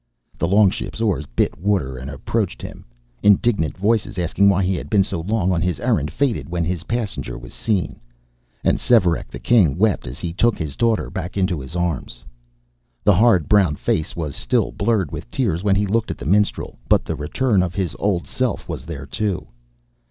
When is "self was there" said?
18.25-19.05